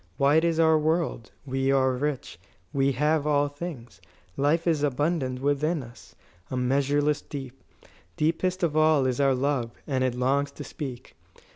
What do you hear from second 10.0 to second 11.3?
it longs to speak.